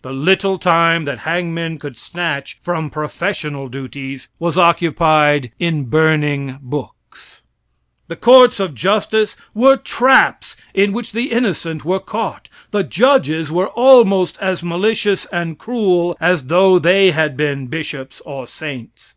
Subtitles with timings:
[0.00, 7.42] The little time that hangmen could snatch from professional duties was occupied in burning books.
[8.08, 12.48] The courts of justice were traps in which the innocent were caught.
[12.70, 18.46] The judges were almost as malicious and cruel as though they had been bishops or
[18.46, 19.14] saints.